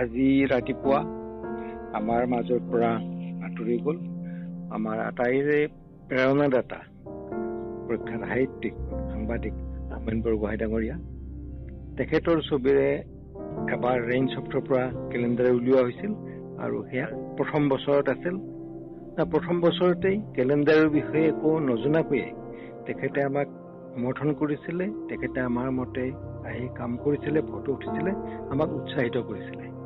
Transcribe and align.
আজি 0.00 0.26
ৰাতিপুৱা 0.50 1.00
আমাৰ 1.98 2.22
মাজৰ 2.32 2.60
পৰা 2.70 2.90
আঁতৰি 3.46 3.76
গ'ল। 3.84 3.96
আমাৰ 4.76 4.96
আটাইৰে 5.08 5.58
প্ৰেৰণাদাতা 6.08 6.78
প্ৰখ্যাত 7.86 8.20
সাহিত্যিক 8.30 8.74
সাংবাদিক 9.12 9.54
হোমেন 9.92 10.16
বৰগোহাঁই 10.24 10.58
ডাঙৰীয়া। 10.62 10.96
তেখেতৰ 11.96 12.38
ছবিৰে 12.48 12.88
এবাৰ 13.74 13.96
ৰেইন 14.10 14.24
চফ্টৰ 14.34 14.62
পৰা 14.68 14.84
কেলেণ্ডাৰ 15.12 15.48
উলিওৱা 15.58 15.82
হৈছিল 15.86 16.12
আৰু 16.64 16.76
সেয়া 16.90 17.06
প্ৰথম 17.38 17.62
বছৰত 17.72 18.06
আছিল। 18.14 18.36
প্ৰথম 19.32 19.56
বছৰতেই 19.60 20.16
কেলেণ্ডাৰৰ 20.36 20.88
বিষয়ে 20.98 21.24
একো 21.32 21.50
নজনাকৈয়ে 21.70 22.28
তেখেতে 22.86 23.18
আমাক 23.22 23.48
সমৰ্থন 23.94 24.28
কৰিছিলে 24.40 24.86
তেখেতে 25.08 25.38
আমাৰ 25.40 25.68
মতে 25.78 26.04
আহি 26.48 26.64
কাম 26.78 26.96
কৰিছিলে 27.04 27.40
ফটো 27.50 27.70
উঠিছিলে 27.72 28.12
আমাক 28.50 28.68
উৎসাহিত 28.78 29.16
কৰিছিলে। 29.30 29.79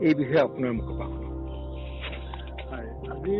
এই 0.00 0.14
বিষয়ে 0.14 0.40
আপোনাৰ 0.40 0.72
মুখৰ 0.78 0.94
পৰা 0.98 1.06
আজি 3.14 3.36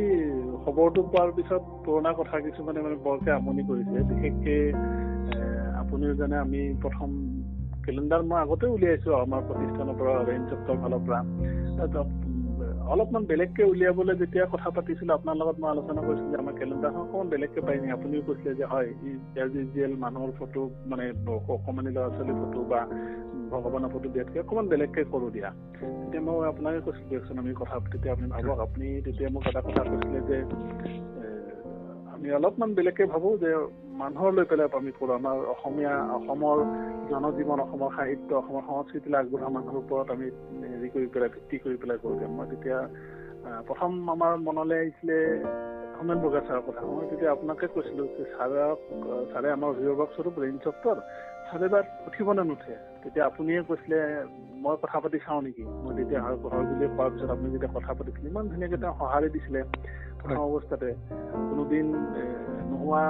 খবৰটো 0.64 1.00
পোৱাৰ 1.12 1.30
পিছত 1.36 1.62
পুৰণা 1.84 2.10
কথা 2.18 2.36
কিছুমানে 2.44 2.80
মানে 2.82 2.96
বৰকে 3.06 3.30
আমনি 3.30 3.62
কৰিছে 3.70 3.98
বিশেষকে 4.10 4.56
আপুনিও 5.80 6.14
জানে 6.20 6.36
আমি 6.36 6.60
প্ৰথম 6.82 7.08
কেলেণ্ডাৰ 7.84 8.22
মই 8.28 8.38
আগতে 8.40 8.66
উলিয়াইছো 8.66 9.10
আমাৰ 9.16 9.40
প্ৰতিষ্ঠানৰ 9.48 9.96
পৰা 9.98 10.12
ৰেঞ্জ 10.28 10.44
চেপ্টৰ 10.50 10.76
ফালৰ 10.82 11.00
পৰা। 11.06 11.20
অলপমান 12.84 13.24
বেলেগকে 13.24 13.62
উলিয়াবলৈ 13.64 14.14
যেতিয়া 14.18 14.44
কথা 14.46 14.68
পাতিছিলো 14.70 15.12
আপোনাৰ 15.14 15.36
লগত 15.36 15.56
মই 15.58 15.70
আলোচনা 15.70 16.00
কৰিছিলো 16.02 16.30
যে 16.30 16.36
আমাৰ 16.36 16.54
কেলেণ্ডাৰখন 16.58 17.00
অকণমান 17.00 17.28
বেলেগকে 17.28 17.60
পাই 17.60 17.76
নি 17.80 17.88
আপুনিও 17.90 18.22
কৈছিলে 18.22 18.54
যে 18.54 18.64
হয় 18.64 18.88
মানুহৰ 19.96 20.30
ফটো 20.38 20.62
মানে 20.86 21.04
অকণমানি 21.48 21.90
ল'ৰা 21.90 22.08
ছোৱালীৰ 22.08 22.36
ফটো 22.42 22.60
বা 22.64 22.80
ভগৱানৰ 23.50 23.90
ফটো 23.92 24.08
দিয়াতকে 24.08 24.38
অকণমান 24.40 24.66
বেলেগকে 24.68 25.02
কৰো 25.04 25.28
দিয়া। 25.30 25.50
তেতিয়া 25.80 26.22
মই 26.22 26.46
আপোনাকে 26.48 26.80
কৈছিলো 26.80 27.08
দিয়কচোন 27.08 27.38
আমি 27.38 27.52
কথা 27.54 27.74
তেতিয়া 27.92 28.12
আপুনি 28.12 28.28
ভাবক 28.28 28.58
আপুনি 28.60 28.86
তেতিয়া 29.04 29.28
মোক 29.30 29.44
এটা 29.48 29.60
কথা 29.60 29.82
কৈছিলে 29.84 30.20
যে 30.28 30.36
আমি 32.24 32.32
অলপমান 32.34 32.70
বেলেগকে 32.78 33.04
ভাবো 33.12 33.28
যে 33.42 33.50
মানুহৰ 34.00 34.30
লৈ 34.36 34.44
পেলাই 34.50 34.68
আমি 34.78 34.92
কৰো 34.98 35.12
আমাৰ 35.20 35.36
অসমীয়া 35.54 35.92
অসমৰ 36.18 36.56
জনজীৱন 37.10 37.58
অসমৰ 37.64 37.90
সাহিত্য 37.96 38.30
অসমৰ 38.40 38.62
সংস্কৃতিলৈ 38.68 39.18
আগবঢ়া 39.20 39.48
মানুহৰ 39.56 39.76
ওপৰত 39.82 40.08
আমি 40.16 40.26
হেৰি 40.72 40.88
কৰি 40.94 41.06
পেলাই 41.14 41.30
ভিত্তি 41.34 41.56
কৰি 41.64 41.76
পেলাই 41.82 41.98
কৰো 42.02 42.14
মই 42.36 42.46
তেতিয়া 42.52 42.78
প্ৰথম 43.68 43.90
আমাৰ 44.14 44.32
মনলৈ 44.46 44.76
আহিছিলে 44.82 45.18
হোমেন 45.98 46.18
বগা 46.24 46.40
ছাৰৰ 46.46 46.62
কথা। 46.68 46.80
মই 46.88 47.04
তেতিয়া 47.10 47.30
আপোনাকে 47.36 47.66
কৈছিলো 47.74 48.02
যে 48.16 48.24
ছাৰক 48.32 48.78
ছাৰে 49.32 49.48
আমাৰ 49.56 49.68
অভিভাৱক 49.74 50.08
স্বৰূপ 50.16 50.34
ৰেঞ্জ 50.44 50.58
চফ্টৰ 50.64 50.96
ছাৰে 51.46 51.64
এবাৰ 51.68 51.84
উঠিব 52.08 52.26
নে 52.38 52.44
নুঠে? 52.50 52.74
তেতিয়া 53.02 53.24
আপুনিয়ে 53.30 53.60
কৈছিলে 53.68 53.98
মই 54.64 54.74
কথা 54.82 54.98
পাতি 55.04 55.18
চাওঁ 55.26 55.42
নেকি? 55.46 55.64
মই 55.82 55.92
তেতিয়া 55.98 56.20
হয় 56.24 56.36
বুলি 56.40 56.86
কোৱাৰ 56.96 57.10
পিছত 57.12 57.30
আপুনি 57.36 57.48
যেতিয়া 57.54 57.72
কথা 57.76 57.92
পাতিছিলে 57.98 58.26
ইমান 58.32 58.44
ধুনীয়াকে 58.52 58.78
তেওঁ 58.82 58.94
সঁহাৰি 59.00 59.28
দিছিলে। 59.36 59.62
প্ৰথম 60.24 60.42
অৱস্থাতে। 60.48 60.88
কোনোদিন 61.50 61.86
নোহোৱা 62.70 63.04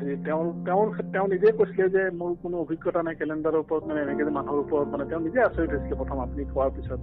হেৰি 0.00 0.14
তেওঁ 0.26 0.42
তেওঁৰ 0.66 0.86
তেওঁ 1.14 1.26
নিজে 1.28 1.48
কৈছিলে 1.58 1.88
যে 1.96 2.02
মোৰ 2.20 2.30
কোনো 2.42 2.56
অভিজ্ঞতা 2.64 3.00
নাই 3.06 3.14
কেলেণ্ডাৰৰ 3.20 3.56
ওপৰত 3.64 3.82
মানে 3.88 4.00
এনেকে 4.02 4.24
যে 4.28 4.32
মানুহৰ 4.38 4.58
ওপৰত 4.64 4.86
মানে 4.92 5.04
তেওঁ 5.10 5.20
নিজে 5.26 5.40
আচৰিত 5.48 5.70
হৈছিলে 5.74 5.96
প্ৰথম 6.00 6.16
আপুনি 6.24 6.42
কোৱাৰ 6.54 6.70
পিছত। 6.76 7.00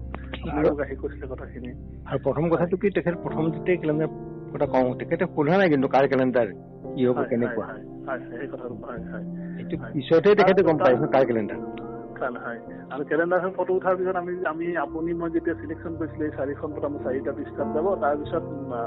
আহি 0.86 0.96
কৈছিলে 0.96 1.28
কথাখিনি। 1.34 1.72
আৰু 2.10 2.20
প্ৰথম 2.26 2.44
কথাটো 2.54 2.76
কি 2.82 2.88
তেখেত 2.98 3.16
প্ৰথম 3.26 3.44
যেতিয়া 3.56 3.78
কেলেণ্ডাৰ 3.82 4.10
কথা 4.54 4.68
কওঁ 4.74 4.94
তেখেতে 5.00 5.26
সোধা 5.36 5.56
নাই 5.58 5.70
কিন্তু 5.70 5.88
কাৰ 5.96 6.06
কেলেণ্ডাৰ 6.12 6.48
কি 6.94 7.02
হ'ব 7.08 7.20
কেনেকুৱা। 7.32 7.66
পিছতহে 9.94 10.36
তেখেতে 10.36 10.62
গম 10.64 10.78
পাইছে 10.78 11.08
কাৰ 11.16 11.24
কেলেণ্ডাৰ। 11.26 11.87
হয় 12.18 12.60
আৰু 12.92 13.04
কেলেণ্ডাৰখন 13.04 13.52
ফটো 13.58 13.72
উঠাৰ 13.74 13.96
পিছত 13.98 14.16
আমি 14.16 14.34
আমি 14.46 14.66
আপুনি 14.76 15.14
মই 15.14 15.30
যেতিয়া 15.30 15.56
চিলেকশ্যন 15.56 15.94
কৰিছিলো 16.00 16.24
এই 16.26 16.34
চাৰিখন 16.38 16.70
ফটো 16.74 16.88
আমি 16.88 17.00
চাৰিটা 17.04 17.32
পৃষ্ঠাত 17.32 17.68
যাব। 17.76 17.88
তাৰপিছত 18.02 18.44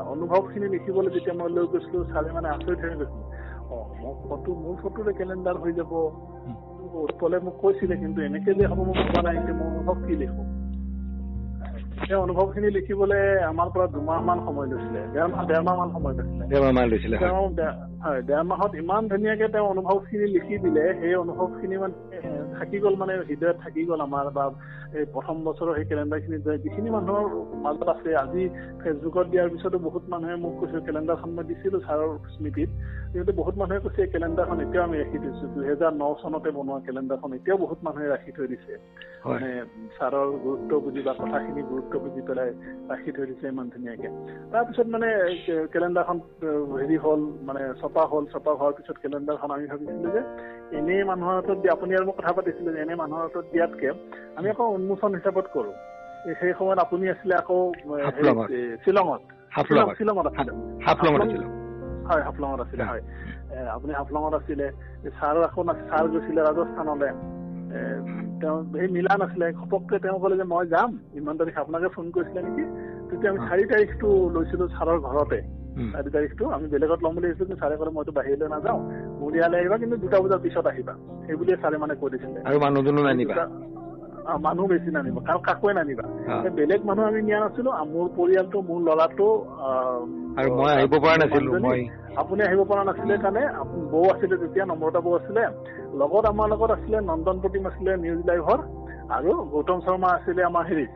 অনুভৱখিনি 0.06 0.66
লিখিবলৈ 0.68 1.10
যেতিয়া 1.10 1.34
মই 1.34 1.48
লৈ 1.54 1.66
গৈছিলো 1.66 2.04
চাৰি 2.04 2.28
মানে 2.32 2.48
আচৰিত 2.48 2.80
হৈ 2.84 2.96
গৈছিলো। 2.96 3.24
অ 3.70 3.76
মোক 4.02 4.16
ফটো 4.28 4.50
মোৰ 4.62 4.74
ফটোৰে 4.82 5.12
কেলেণ্ডাৰ 5.18 5.56
হৈ 5.62 5.72
যাব। 5.72 5.92
ক'লে 7.20 7.38
মোক 7.40 7.56
কৈছিলে 7.60 7.94
কিন্তু 7.96 8.18
এনেকে 8.22 8.50
যে 8.54 8.64
হ'ব 8.66 8.78
মই 8.78 8.94
ভবা 9.00 9.20
নাই 9.22 9.36
যে 9.46 9.52
মই 9.52 9.66
অনুভৱ 9.70 9.96
কি 10.06 10.14
লিখো। 10.16 10.42
সেই 12.00 12.16
অনুভৱখিনি 12.16 12.68
লিখিবলৈ 12.70 13.22
আমাৰ 13.44 13.68
পৰা 13.74 13.86
দুমাহ 13.86 14.18
মান 14.24 14.38
সময় 14.46 14.66
লৈছিলে। 14.66 15.00
ডেৰ 15.12 15.26
মাহ 15.28 15.42
ডেৰ 15.46 15.62
মাহ 15.62 15.74
মান 15.78 15.90
সময় 15.92 16.14
লৈছিলে। 16.14 16.44
তেওঁ 17.18 17.42
হয় 18.04 18.20
ডেৰ 18.22 18.42
মাহত 18.42 18.70
ইমান 18.74 19.02
ধুনীয়াকে 19.08 19.46
তেওঁ 19.48 19.66
অনুভৱখিনি 19.68 20.26
লিখি 20.26 20.56
দিলে 20.58 20.84
সেই 21.00 21.14
অনুভৱখিনি 21.14 21.76
মানে 21.76 21.94
থাকি 22.60 22.78
গ'ল 22.84 22.94
মানে 23.02 23.14
হৃদয়ত 23.22 23.56
থাকি 23.64 23.82
গ'ল 23.90 24.00
আমাৰ 24.06 24.26
বা 24.36 24.44
এই 24.98 25.04
প্ৰথম 25.14 25.36
বছৰৰ 25.46 25.74
সেই 25.76 25.86
কেলেণ্ডাৰখিনি 25.90 26.38
যিখিনি 26.64 26.90
মানুহৰ 26.90 27.24
মাজত 27.64 27.88
আছে 27.94 28.10
আজি 28.22 28.42
ফেচবুকত 28.80 29.26
দিয়াৰ 29.32 29.48
পিছতো 29.52 29.78
বহুত 29.86 30.04
মানুহে 30.08 30.34
মোক 30.44 30.54
কৈছে 30.60 30.78
কেলেণ্ডাৰখন 30.86 31.30
মই 31.36 31.44
দিছিলো 31.50 31.78
ছাৰৰ 31.86 32.10
স্মৃতিত। 32.34 32.70
কিন্তু 33.12 33.32
বহুত 33.32 33.54
মানুহে 33.60 33.80
কৈছে 33.84 34.00
এই 34.02 34.10
কেলেণ্ডাৰখন 34.14 34.58
এতিয়াও 34.64 34.86
আমি 34.86 34.96
ৰাখি 35.02 35.18
থৈছো। 35.24 35.44
দুহেজাৰ 35.54 35.92
ন 35.94 36.04
চনতে 36.22 36.50
বনোৱা 36.56 36.80
কেলেণ্ডাৰখন 36.86 37.30
এতিয়াও 37.38 37.58
বহুত 37.58 37.78
মানুহে 37.82 38.06
ৰাখি 38.14 38.30
থৈ 38.36 38.46
দিছে। 38.52 38.72
মানে 39.24 39.50
ছাৰৰ 39.96 40.28
গুৰুত্ব 40.44 40.72
বুজি 40.84 41.00
বা 41.06 41.12
কথাখিনি 41.12 41.62
গুৰুত্ব 41.70 41.94
বুজি 42.04 42.20
পেলাই 42.28 42.50
ৰাখি 42.90 43.10
থৈ 43.16 43.24
দিছে 43.30 43.44
ইমান 43.48 43.66
ধুনীয়াকে। 43.74 44.08
তাৰপিছত 44.52 44.86
মানে 44.86 45.08
কেলেণ্ডাৰখন 45.74 46.18
হেৰি 46.74 46.96
হ'ল 47.04 47.20
মানে 47.48 47.62
ছপা 47.80 48.02
হ'ল 48.12 48.24
ছপা 48.32 48.52
হোৱাৰ 48.60 48.72
পিছত 48.78 48.96
কেলেণ্ডাৰখন 49.02 49.50
আমি 49.50 49.66
ভাবিছিলো 49.66 50.08
যে 50.16 50.22
এনেই 50.78 51.02
মানুহৰ 51.04 51.34
হাতত 51.38 51.58
আপুনি 51.70 51.92
আৰু 51.94 52.06
মোক 52.06 52.16
কথা 52.18 52.32
পাতিছিলো 52.50 52.72
যে 52.72 52.80
এনেই 52.82 52.98
মানুহৰ 53.02 53.22
হাতত 53.22 53.44
দিয়াতকে 53.52 53.88
আমি 54.36 54.50
আকৌ 54.50 54.66
উন্মোচন 54.78 55.10
হিচাপত 55.14 55.46
কৰো। 55.54 55.72
সেই 56.40 56.52
সময়ত 56.58 56.78
আপুনি 56.78 57.04
আছিলে 57.10 57.34
আকৌ 57.34 57.72
শ্বিলঙত। 58.84 59.20
শ্বিলঙত 59.98 60.26
আছিলে। 60.26 60.52
হয় 62.08 62.22
হাফলঙত 62.22 62.60
আছিলে 62.60 62.84
হয়। 62.84 63.02
আপুনি 63.70 63.92
হাফলঙত 63.94 64.34
আছিলে 64.34 64.66
ছাৰ 65.10 65.36
আকৌ 65.42 65.62
ছাৰ 65.90 66.04
গৈছিলে 66.08 66.40
ৰাজস্থানলৈ। 66.42 67.12
তেওঁ 68.40 68.56
সেই 68.72 68.88
মিলা 68.88 69.14
নাছিলে। 69.18 69.52
ঘপককে 69.52 69.96
তেওঁ 69.98 70.18
ক'লে 70.20 70.36
যে 70.36 70.46
মই 70.52 70.66
যাম। 70.66 70.90
ইমান 71.14 71.34
তাৰিখ 71.38 71.56
আপোনাকে 71.58 71.88
ফোন 71.88 72.10
কৰিছিলে 72.10 72.40
নেকি? 72.42 72.64
তেতিয়া 73.10 73.30
আমি 73.32 73.40
চাৰি 73.48 73.64
তাৰিখটো 73.72 74.08
লৈছিলো 74.34 74.64
ছাৰৰ 74.68 74.98
ঘৰতে। 75.00 75.59
চাৰি 75.92 76.08
তাৰিখটো 76.14 76.44
আমি 76.56 76.66
বেলেগত 76.74 77.00
ল'ম 77.04 77.12
বুলি 77.16 77.26
ভাবিছিলো 77.26 77.46
কিন্তু 77.48 77.60
ছাৰে 77.62 77.74
ক'লে 77.80 77.90
মইতো 77.96 78.12
বাহিৰলৈ 78.18 78.48
নাযাওঁ 78.54 78.80
মোৰ 79.20 79.32
ইয়ালৈ 79.36 79.58
আহিবা 79.60 79.76
কিন্তু 79.82 79.96
দুটা 80.04 80.18
বজাৰ 80.22 80.40
পিছত 80.44 80.66
আহিবা। 80.72 80.94
সেই 81.26 81.36
বুলিয়ে 81.40 81.58
ছাৰে 81.62 81.76
মানে 81.82 81.94
কৈ 82.00 82.08
দিছিলে। 82.12 82.38
আৰু 82.48 82.56
মানুহজনো 82.64 83.00
নানিবা? 83.08 83.34
মানুহ 84.46 84.64
বেছি 84.72 84.90
নানিব 84.96 85.16
কাৰণ 85.26 85.40
কাকোৱে 85.48 85.72
নানিবা। 85.80 86.04
বেলেগ 86.58 86.80
মানুহ 86.88 87.04
আমি 87.10 87.20
নিয়া 87.28 87.38
নাছিলো 87.44 87.70
মোৰ 87.94 88.06
পৰিয়ালটো 88.18 88.58
মোৰ 88.68 88.80
ল'ৰাটো 88.88 89.28
আৰু 90.38 90.50
মই 90.58 90.70
আহিব 90.78 90.94
পৰা 91.04 91.14
নাছিলো 91.22 91.50
মই 91.66 91.80
আপুনি 92.22 92.40
আহিব 92.48 92.60
পৰা 92.70 92.82
নাছিলে 92.88 93.14
কাৰণে 93.24 93.42
বৌ 93.92 94.02
আছিলে 94.12 94.36
তেতিয়া 94.42 94.64
নম্ৰতা 94.70 95.00
বৌ 95.06 95.12
আছিলে। 95.20 95.42
লগত 96.00 96.24
আমাৰ 96.32 96.46
লগত 96.52 96.70
আছিলে 96.76 96.98
নন্দন 97.10 97.36
প্ৰতিম 97.42 97.62
আছিলে 97.70 97.90
নিউজ 98.04 98.20
লাইভৰ 98.30 98.58
আৰু 99.16 99.30
গৌতম 99.52 99.78
শৰ্মা 99.86 100.08
আছিলে 100.16 100.42
আমাৰ 100.50 100.64
হেৰিত। 100.70 100.92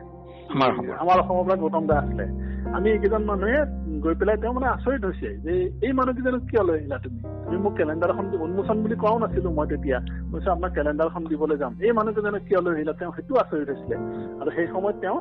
আমাৰ 1.01 1.15
অসমৰ 1.21 1.43
পৰা 1.47 1.55
গৌতম 1.63 1.83
দা 1.89 1.95
আছিলে। 2.03 2.25
আমি 2.73 2.91
এইকেইজন 2.91 3.23
মানুহে 3.23 3.59
গৈ 3.99 4.15
পেলাই 4.15 4.37
তেওঁ 4.37 4.53
মানে 4.53 4.67
আচৰিত 4.67 5.05
হৈছে 5.05 5.37
যে 5.37 5.71
এই 5.83 5.91
মানুহকেইজনক 5.91 6.41
কিয় 6.41 6.63
লৈ 6.63 6.79
আহিলা 6.79 6.97
তুমি? 6.97 7.19
তুমি 7.19 7.57
মোক 7.57 7.73
কেলেণ্ডাৰখন 7.73 8.25
উন্মোচন 8.25 8.81
বুলি 8.81 8.95
কোৱাও 8.95 9.19
নাছিলো 9.19 9.51
মই 9.51 9.67
তেতিয়া। 9.67 9.99
কৈছো 10.31 10.51
আপোনাক 10.51 10.71
কেলেণ্ডাৰখন 10.73 11.25
দিবলৈ 11.25 11.57
যাম। 11.57 11.75
এই 11.81 11.91
মানুহকেইজনক 11.91 12.41
কিয় 12.41 12.61
লৈ 12.61 12.75
আহিলা 12.75 12.93
তেওঁ? 12.93 13.11
সেইটো 13.15 13.35
আচৰিত 13.35 13.69
হৈছিলে। 13.69 13.95
আৰু 14.41 14.51
সেই 14.55 14.67
সময়ত 14.67 14.95
তেওঁ 14.95 15.17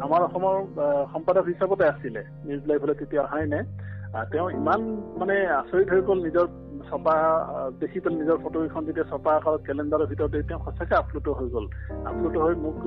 আমাৰ 0.00 0.22
অসমৰ 0.22 0.66
সম্পাদক 1.12 1.44
হিচাপতে 1.44 1.84
আছিলে। 1.84 2.24
নিউজ 2.44 2.66
লাইভলৈ 2.66 2.94
তেতিয়া 2.94 3.22
অহাই 3.22 3.46
নাই। 3.46 3.64
তেওঁ 4.32 4.50
ইমান 4.50 4.80
মানে 5.18 5.46
আচৰিত 5.46 5.88
হৈ 5.90 6.00
গ'ল 6.00 6.24
নিজৰ 6.24 6.46
ছপা 6.88 7.14
দেখি 7.80 7.98
পেলাই 8.02 8.18
নিজৰ 8.20 8.38
ফটোকেইখন 8.44 8.82
যেতিয়া 8.88 9.06
ছপা 9.10 9.30
আকাৰত 9.38 9.60
কেলেণ্ডাৰৰ 9.68 10.10
ভিতৰতে 10.12 10.42
তেওঁ 10.48 10.60
সঁচাকে 10.66 10.94
আপ্লুত 11.02 11.26
হৈ 11.38 11.48
গ'ল। 11.54 11.66
আপ্লুত 12.10 12.34
হৈ 12.44 12.54
মোক 12.64 12.78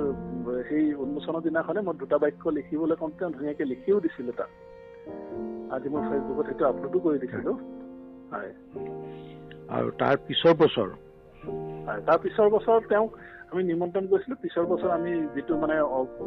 সেই 0.69 0.85
উন্মোচনৰ 1.03 1.41
দিনাখনে 1.47 1.79
মই 1.87 1.95
দুটা 2.01 2.17
বাক্য 2.23 2.43
লিখিবলৈ 2.57 2.95
কওঁতে 3.01 3.17
তেওঁ 3.19 3.31
ধুনীয়াকে 3.37 3.63
লিখিও 3.71 4.03
দিছিলে 4.05 4.33
তাত 4.39 4.51
আজি 5.75 5.87
মই 5.93 6.01
ফেচবুকত 6.09 6.45
সেইটো 6.47 6.63
আপলোডো 6.71 6.97
কৰি 7.05 7.17
দিছিলো। 7.23 7.51
হয়। 8.31 8.51
আৰু 9.75 9.87
তাৰ 10.01 10.15
পিছৰ 10.27 10.53
বছৰ 10.61 10.89
তাৰ 12.05 12.17
পিছৰ 12.17 12.49
বছৰ 12.49 12.81
তেওঁক 12.89 13.17
আমি 13.51 13.63
নিমন্ত্ৰণ 13.63 14.07
কৰিছিলো। 14.07 14.35
পিছৰ 14.41 14.65
বছৰ 14.65 14.89
আমি 14.89 15.27
যিটো 15.35 15.57
মানে 15.57 15.73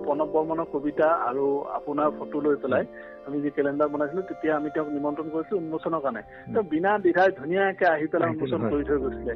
প্ৰণৱ 0.05 0.27
বৰ্মনৰ 0.27 0.65
কবিতা 0.73 1.29
আৰু 1.29 1.61
আপোনাৰ 1.61 2.11
ফটো 2.19 2.41
লৈ 2.41 2.57
পেলাই 2.57 2.85
আমি 3.27 3.43
যি 3.43 3.51
কেলেণ্ডাৰ 3.51 3.89
বনাইছিলো 3.89 4.23
তেতিয়া 4.23 4.57
আমি 4.57 4.71
তেওঁক 4.71 4.89
নিমন্ত্ৰণ 4.89 5.31
কৰিছিলো 5.31 5.59
উন্মোচনৰ 5.59 6.01
কাৰণে। 6.01 6.53
তেওঁ 6.53 6.65
বিনা 6.65 6.99
দ্বিধাই 6.99 7.29
ধুনীয়াকে 7.39 7.87
আহি 7.87 8.07
পেলাই 8.07 8.31
উন্মোচন 8.31 8.71
কৰি 8.71 8.85
থৈ 8.85 8.99
গৈছিলে। 8.99 9.35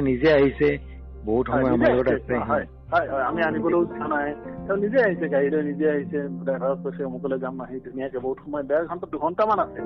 নিজে 0.00 0.32
আহিছে 0.32 0.78
বহুত 1.24 1.46
সময় 1.46 1.70
আমাৰ 1.70 1.92
লগত 1.92 2.08
আছে। 2.08 2.38
হয়। 2.38 2.66
হয় 2.92 3.08
হয় 3.12 3.24
আমি 3.24 3.40
আনিবলৈও 3.42 3.82
যোৱা 3.90 4.06
নাই। 4.14 4.28
তেওঁ 4.66 4.78
নিজে 4.84 4.98
আহিছে 5.06 5.26
গাড়ীলৈ 5.34 5.62
নিজে 5.70 5.86
আহিছে 5.94 6.18
ড্ৰাইভাৰক 6.46 6.78
কৈছে 6.84 7.02
অমুকলৈ 7.04 7.38
যাম 7.38 7.54
আহি 7.64 7.76
ধুনীয়াকে 7.86 8.18
বহুত 8.18 8.38
সময় 8.44 8.64
ডেৰ 8.70 8.82
ঘণ্টা 8.90 9.06
দুঘণ্টামান 9.12 9.58
আছে। 9.64 9.80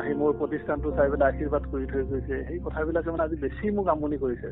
আহি 0.00 0.12
মোৰ 0.20 0.30
প্ৰতিষ্ঠানটো 0.40 0.88
চাই 0.96 1.08
পেলাই 1.12 1.28
আশীৰ্বাদ 1.32 1.62
কৰি 1.72 1.86
থৈ 1.92 2.02
গৈছে। 2.10 2.34
সেই 2.48 2.58
কথাবিলাকে 2.66 3.08
মানে 3.10 3.24
আজি 3.24 3.36
বেছি 3.44 3.64
মোক 3.76 3.86
আমনি 3.88 4.16
কৰিছে। 4.24 4.48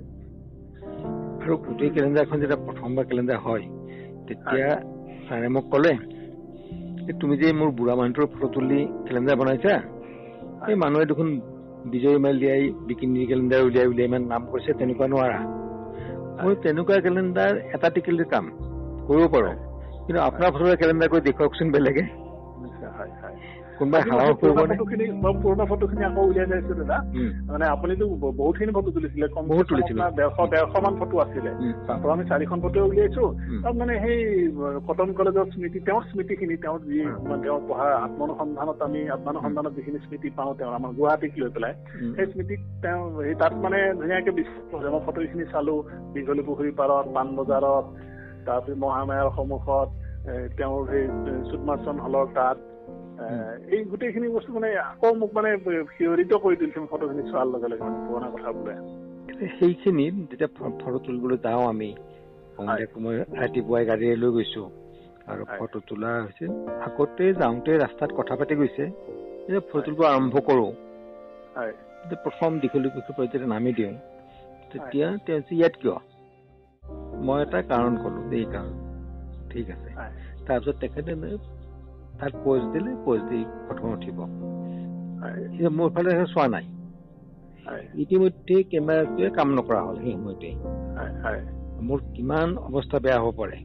আৰু 1.43 1.55
গোটেই 1.65 1.91
কেলেণ্ডাৰখন 1.95 2.37
যেতিয়া 2.43 2.61
প্ৰথমবাৰ 2.67 3.05
কেলেণ্ডাৰ 3.11 3.39
হয় 3.39 3.65
তেতিয়া 4.27 4.69
ছাৰে 5.27 5.49
মোক 5.49 5.65
ক'লে 5.73 5.93
"এই 7.09 7.15
তুমি 7.21 7.35
যে 7.37 7.49
মোৰ 7.53 7.71
বুঢ়া 7.79 7.95
মানুহটোৰ 7.95 8.27
ফটো 8.33 8.49
তুলি 8.55 8.81
কেলেণ্ডাৰ 9.07 9.37
বনাইছা 9.37 9.75
এই 10.69 10.77
মানুহে 10.83 11.05
দেখোন 11.05 11.29
বিজয় 11.93 12.19
দিয়াই 12.35 12.63
বিকিনি 12.89 13.21
কেলেণ্ডাৰ 13.27 13.61
উলিয়াই 13.69 13.87
উলিয়াই 13.87 14.09
ইমান 14.11 14.23
নাম 14.33 14.43
কৰিছে 14.53 14.71
তেনেকুৱা 14.81 15.07
নোৱাৰা। 15.07 15.39
মই 16.43 16.55
তেনেকুৱা 16.63 16.99
কেলেণ্ডাৰ 17.01 17.53
এটা 17.75 17.89
টিকেলিৰ 17.91 18.29
কাম 18.29 18.45
কৰিব 19.07 19.27
পাৰো। 19.33 19.51
কিন্তু 20.05 20.21
আপোনাৰ 20.23 20.51
ফটোৰে 20.55 20.77
কেলেণ্ডাৰ 20.77 21.09
কৰি 21.09 21.23
দেখুৱাওকচোন 21.23 21.73
বেলেগে। 21.73 22.05
হয়, 22.97 23.13
হয়। 23.23 23.37
কোনোবাই 23.81 24.03
পুৰণা 24.09 24.33
কৰিবনে 24.41 24.75
ফটোখিনি 24.77 25.05
মই 25.25 25.33
পুৰণা 25.43 25.65
ফটোখিনি 25.71 26.05
আকৌ 26.09 26.23
উলিয়াই 26.31 26.49
চাইছো 26.51 26.75
দাদা। 26.81 26.99
মানে 27.53 27.65
আপুনিতো 27.75 28.05
বহুতখিনি 28.41 28.73
ফটো 28.77 28.91
তুলিছিলে 28.97 29.29
কম 29.35 29.45
বহুত 29.53 29.67
তুলিছিলো। 29.71 30.01
ডেৰশ 30.19 30.39
ডেৰশ 30.55 30.75
মান 30.85 30.95
ফটো 31.01 31.17
আছিলে। 31.25 31.51
তাতো 31.87 32.11
আমি 32.15 32.25
চাৰিখন 32.31 32.59
ফটো 32.65 32.85
উলিয়াইছো। 32.91 33.25
তাত 33.63 33.75
মানে 33.81 33.95
সেই 34.05 34.19
কটন 34.89 35.09
কলেজৰ 35.19 35.47
স্মৃতি 35.55 35.81
তেওঁৰ 35.89 36.03
স্মৃতিখিনি 36.11 36.57
তেওঁৰ 36.65 36.81
যি 36.89 36.99
তেওঁ 37.45 37.59
পঢ়া 37.69 37.89
আত্মানুসন্ধানত 38.07 38.89
আমি 38.89 39.01
আত্মানুসন্ধানত 39.17 39.73
যিখিনি 39.77 39.99
স্মৃতি 40.07 40.29
পাওঁ 40.37 40.53
তেওঁৰ 40.59 40.75
আমাৰ 40.79 40.91
গুৱাহাটীক 40.99 41.33
লৈ 41.41 41.51
পেলাই 41.55 41.75
সেই 42.17 42.27
স্মৃতিক 42.33 42.61
তেওঁ 42.83 43.03
সেই 43.23 43.35
তাত 43.35 43.53
মানে 43.65 43.79
ধুনীয়াকে। 44.01 44.31
মই 44.91 45.01
ফটোখিনি 45.07 45.45
চালো 45.53 45.75
দীঘলী 46.15 46.43
পুখুৰী 46.49 46.71
পাৰত 46.81 47.07
পাণবজাৰত 47.17 47.87
তাৰপিছত 48.47 48.79
মহামায়াৰ 48.85 49.29
সন্মুখত 49.37 49.89
তেওঁৰ 50.59 50.81
সেই 50.91 51.05
চুদমাৰ্চন 51.51 51.97
হলৰ 52.05 52.27
তাত 52.39 52.57
এই 53.75 53.81
গোটেইখিনি 53.85 54.29
বস্তু 54.29 54.51
মানে 54.57 54.69
আকৌ 54.91 55.11
মোক 55.21 55.31
মানে 55.37 55.51
শিয়ৰিত 55.95 56.33
কৰি 56.45 56.57
তুলিছে 56.61 56.81
ফটোখিনি 56.93 57.23
চোৱাৰ 57.31 57.47
লগে 57.55 57.69
লগে 57.73 57.83
মানে 57.87 57.99
পুৰণা 58.07 58.29
কথাবোৰে। 58.35 58.75
সেইখিনিত 59.59 60.15
যেতিয়া 60.31 60.51
ফটো 60.81 60.99
তুলিবলৈ 61.07 61.37
যাওঁ 61.47 61.65
আমি 61.73 61.91
মই 63.05 63.15
ৰাতিপুৱাই 63.43 63.85
গাড়ীৰে 63.91 64.17
লৈ 64.23 64.31
গৈছো 64.37 64.63
আৰু। 65.31 65.43
ফটো 65.59 65.79
তোলা 65.89 66.13
হৈছে 66.25 66.47
আগতে 66.87 67.25
যাওঁতে 67.41 67.73
ৰাস্তাত 67.85 68.11
কথা 68.19 68.35
পাতি 68.41 68.55
গৈছে 68.61 68.85
ফটো 69.69 69.81
তুলিব 69.85 70.03
আৰম্ভ 70.13 70.35
কৰো। 70.49 70.67
প্ৰথম 72.25 72.51
দীঘলী 72.63 72.89
পুখুৰীৰ 72.95 73.15
পৰা 73.17 73.27
যেতিয়া 73.27 73.53
নামি 73.55 73.73
দিওঁ 73.79 73.95
তেতিয়া 74.73 75.07
তেওঁ 75.27 75.41
ইয়াত 75.57 75.75
কিয়? 75.81 75.97
মই 77.27 77.39
এটা 77.45 77.61
কাৰণ 77.73 77.93
কলো 78.03 78.21
এই 78.39 78.47
কাৰণ। 78.55 78.73
ঠিক 79.51 79.67
আছে। 79.75 79.91
তাৰপিছত 80.47 80.77
তেখেতে 80.83 81.13
তাত 82.21 82.33
প'জ 82.45 82.63
দিলে 82.75 82.91
প'জ 83.05 83.21
দি 83.31 83.41
ফটোখন 83.67 83.91
উঠিব। 83.97 84.19
মোৰ 85.79 85.89
ফালে 85.95 86.11
চোৱা 86.33 86.47
নাই। 86.55 86.67
ইতিমধ্যে 88.03 88.57
কেমেৰাটোৱে 88.71 89.29
কাম 89.39 89.49
নকৰা 89.59 89.81
হ'ল 89.87 89.97
সেই 90.05 90.15
সময়তে। 90.17 90.51
মোৰ 91.89 91.99
কিমান 92.15 92.49
অৱস্থা 92.67 92.99
বেয়া 93.05 93.19
হ'ব 93.23 93.35
পাৰে। 93.41 93.59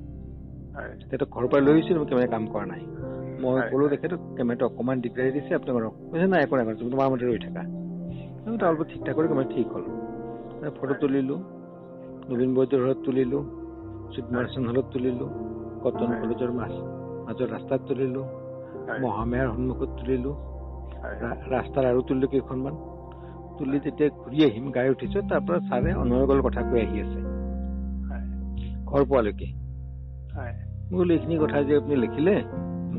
তেখেতক 0.99 1.27
ঘৰৰ 1.35 1.47
পৰা 1.51 1.61
লৈ 1.65 1.73
আহিছিলোঁ 1.75 2.01
মোৰ 2.01 2.09
কেমেৰা 2.11 2.29
কাম 2.35 2.43
কৰা 2.53 2.65
নাই। 2.71 2.83
মই 3.41 3.61
ক'লো। 3.71 3.85
তেখেতক 3.93 4.21
কেমেৰাটো 4.37 4.63
অকণমান 4.69 4.97
দিগদাৰি 5.03 5.31
দিছে 5.35 5.51
আপুনি 5.57 5.71
কৰক 5.75 5.93
কৈছে 6.11 6.27
নাই 6.33 6.39
একো 6.45 6.53
নাই 6.57 6.65
তুমি 6.79 6.89
তোমাৰ 6.93 7.07
মতে 7.11 7.25
ৰৈ 7.29 7.39
থাকা। 7.45 7.63
তাৰ 8.59 8.67
অলপ 8.71 8.81
ঠিক 8.91 9.01
ঠাক 9.05 9.13
কৰি 9.17 9.27
কেমেৰা 9.31 9.47
ঠিক 9.55 9.67
হ'ল। 9.73 9.85
ফটো 10.77 10.93
তুলিলোঁ 11.01 11.39
নবীন 12.29 12.51
বৈদ্যৰ 12.57 12.81
ঘৰত 12.85 12.99
তুলিলোঁ 13.05 13.43
চুদমাৰ্চন 14.13 14.63
হলত 14.69 14.85
তুলিলোঁ 14.93 15.29
কটন। 15.83 16.09
কলেজৰ 16.21 16.51
মাছ 16.59 16.73
মাজৰ 17.25 17.47
ৰাস্তাত 17.55 17.81
তুলিলোঁ। 17.89 18.25
মহামায়াৰ 18.85 19.47
সন্মুখত 19.53 19.89
তুলিলোঁ। 19.99 20.35
ৰাস্তাৰ 21.53 21.85
আৰু 21.85 22.01
তুলিলোঁ 22.07 22.29
কেইখনমান। 22.29 22.75
তুলি 23.57 23.77
যেতিয়া 23.79 24.09
ঘূৰি 24.09 24.43
আহিম 24.45 24.65
গাড়ী 24.71 24.89
উঠিছোঁ। 24.89 25.21
তাৰ 25.29 25.41
পৰা 25.47 25.59
ছাৰে 25.67 25.91
অনৰ্গল 25.93 26.41
কথা 26.41 26.61
কৈ 26.69 26.79
আহি 26.81 26.97
আছে। 27.01 27.19
ঘৰ 28.85 29.05
পোৱালৈকে। 29.09 29.47
মই 30.91 30.97
বোলো 30.97 31.13
এইখিনি 31.13 31.35
কথা 31.37 31.61
যে 31.63 31.77
আপুনি 31.77 31.95
লিখিলে 31.95 32.35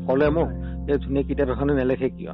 ক'লে 0.07 0.29
মোক 0.29 0.49
এই 0.91 0.97
ধুনীয়া 0.97 1.23
কিতাপ 1.23 1.49
এখনে 1.49 1.73
নেলেখে 1.73 2.09
কিয়? 2.09 2.33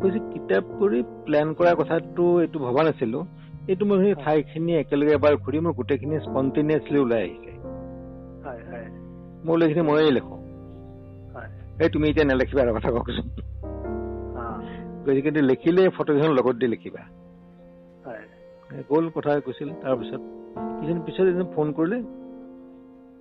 কৈছে 0.00 0.20
কিতাপ 0.32 0.64
কৰি 0.80 0.98
প্লেন 1.24 1.48
কৰা 1.52 1.72
কথাটো 1.74 2.26
এইটো 2.40 2.58
ভবা 2.58 2.82
নাছিলো। 2.82 3.20
এইটো 3.68 3.84
মই 3.86 3.98
সেই 4.04 4.14
ঠাইখিনি 4.24 4.72
একেলগে 4.76 5.12
এবাৰ 5.14 5.34
ঘূৰি 5.36 5.58
মোৰ 5.64 5.72
গোটেইখিনি 5.72 6.20
স্পণ্টেনিয়াছলি 6.20 6.98
ওলাই 6.98 7.20
আহিছে। 7.22 7.52
মই 9.44 9.46
বোলো 9.46 9.66
এইখিনি 9.66 9.82
ময়ে 9.90 10.10
লিখো। 10.10 10.39
এই 11.80 11.88
তুমি 11.88 12.08
এতিয়া 12.08 12.26
নেলেখিবা 12.26 12.62
আৰু 12.62 12.74
কথা 12.74 12.90
কওকচোন। 12.90 13.28
কিন্তু 15.22 15.40
লিখিলে 15.40 15.88
ফটোকেইখন 15.88 16.30
লগত 16.30 16.56
দি 16.56 16.66
লিখিবা। 16.66 17.00
হয়। 18.04 18.22
গ'ল 18.90 19.10
কথা 19.14 19.40
কৈছিল 19.40 19.68
তাৰপিছত 19.68 20.20
কিছুদিন 20.80 21.02
পিছত 21.02 21.20
এদিন 21.20 21.46
ফোন 21.54 21.72
কৰিলে 21.72 22.02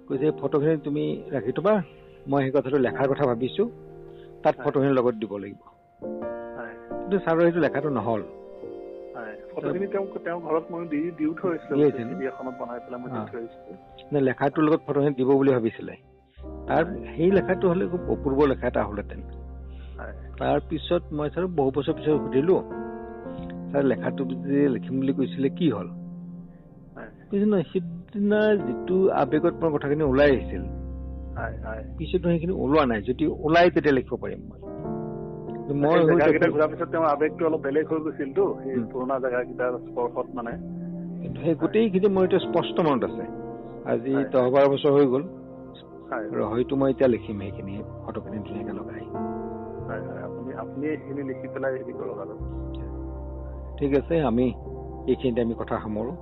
কৈছে 0.08 0.32
ফটোখিনি 0.32 0.78
তুমি 0.78 1.24
ৰাখি 1.32 1.52
থবা 1.52 1.84
মই 2.28 2.44
সেই 2.44 2.52
কথাটো 2.52 2.78
লেখাৰ 2.78 3.10
কথা 3.10 3.26
ভাবিছো 3.26 3.70
তাত 4.44 4.56
হয়। 4.56 4.66
ফটোখিনি 4.66 4.94
লগত 4.94 5.14
দিব 5.14 5.38
লাগিব। 5.38 5.62
হয়। 6.58 6.74
কিন্তু 6.90 7.20
ছাৰৰ 7.20 7.42
সেইটো 7.42 7.60
লেখাটো 7.60 7.90
নহ'ল। 7.90 8.22
হয়। 9.16 9.42
লেখাটোৰ 14.22 14.64
লগত 14.64 14.82
ফটোখিনি 14.88 15.16
দিব 15.16 15.28
বুলি 15.28 15.52
ভাবিছিলে? 15.52 16.09
তাৰ 16.70 16.84
সেই 17.16 17.32
লেখাটো 17.32 17.66
হ'লে 17.70 17.86
খুব 17.88 18.02
অপূৰ্ব 18.12 18.40
লেখা 18.46 18.68
এটা 18.68 18.82
হ'লহেঁতেন। 18.84 19.22
তাৰপিছত 20.38 21.04
মই 21.12 21.30
ছাৰক 21.30 21.50
বহু 21.56 21.70
বছৰ 21.72 21.94
পিছত 21.94 22.18
সুধিলো 22.18 22.58
ছাৰ 23.72 23.84
লেখাটো 23.84 24.24
যে 24.46 24.68
লিখিম 24.70 25.00
বুলি 25.00 25.14
কৈছিলে 25.14 25.50
কি 25.50 25.70
হ'ল? 25.70 25.88
সিদিনা 27.66 28.40
যিটো 28.58 28.98
আৱেগত 29.14 29.54
মোৰ 29.62 29.70
কথাখিনি 29.72 30.04
ওলাই 30.04 30.30
আহিছিল 30.32 30.64
পিছতো 31.98 32.30
সেইখিনি 32.30 32.54
ওলোৱা 32.54 32.86
নাই 32.86 33.02
যদি 33.02 33.24
ওলাই 33.28 33.70
তেতিয়া 33.70 33.94
লিখিব 33.94 34.16
পাৰিম 34.22 34.42
মই। 34.50 34.60
মই 35.82 35.90
সেই 35.90 36.06
হয়তো- 36.06 36.08
জেগাকেইটা 36.08 36.48
ঘূৰাৰ 36.48 36.70
পিছত 36.70 36.88
তেওঁৰ 36.92 37.06
আৱেগটো 37.06 37.46
অলপ 37.46 37.62
বেলেগ 37.62 37.86
হৈ 37.88 38.00
গৈছিলতো 38.00 38.44
সেই 38.64 38.78
উম। 38.78 38.86
পুৰণা 38.86 39.16
জেগাকেইটাৰ 39.20 39.74
স্পৰ্শত 39.80 40.28
মানে। 40.34 40.54
কিন্তু 41.22 41.42
সেই 41.42 41.56
গোটেইখিনি 41.56 42.08
মোৰ 42.08 42.24
এতিয়া 42.24 42.40
স্পষ্ট 42.40 42.76
মনত 42.80 43.04
আছে। 43.04 43.26
আজি। 43.86 44.14
দহ 44.34 44.46
বাৰ 44.50 44.66
বছৰ 44.68 44.92
হৈ 44.92 45.06
গ'ল। 45.06 45.24
হয়তো 46.52 46.74
মই 46.76 46.90
এতিয়া 46.92 47.10
লিখিম 47.10 47.40
সেইখিনি 47.40 47.74
ফটোখিনি 48.06 48.38
ধুনীয়াকে 48.38 48.74
লগাই। 48.74 49.04
ঠিক 53.78 53.92
আছে 53.98 54.16
আমি 54.22 54.46
এইখিনিতে 55.08 55.42
আমি 55.42 55.56
কথা 55.60 55.76
সামৰো। 55.80 56.14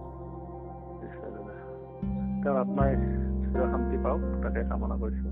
চিৰ 3.52 3.64
শান্তি 3.72 3.98
পাওক 4.04 4.22
তাকে 4.44 4.62
কামনা 4.70 4.96
কৰিছো। 4.96 5.27